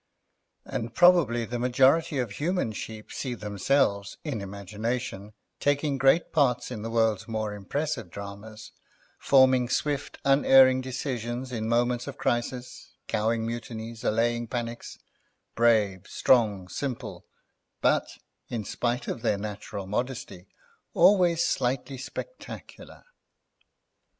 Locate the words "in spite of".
18.49-19.21